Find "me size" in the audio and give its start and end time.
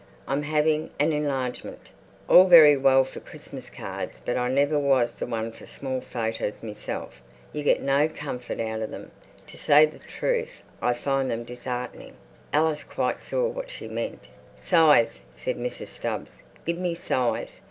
16.79-17.59